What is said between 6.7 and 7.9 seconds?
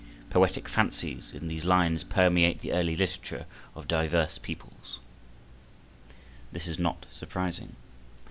not surprising.